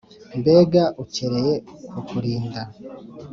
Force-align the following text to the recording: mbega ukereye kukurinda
mbega 0.39 0.83
ukereye 1.03 1.53
kukurinda 1.91 2.61